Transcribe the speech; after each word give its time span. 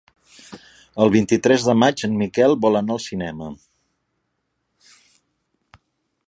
El 1.03 1.11
vint-i-tres 1.15 1.65
de 1.67 1.75
maig 1.81 2.03
en 2.07 2.15
Miquel 2.21 2.55
vol 2.63 2.79
anar 2.79 2.97
al 2.97 3.05
cinema. 3.05 3.51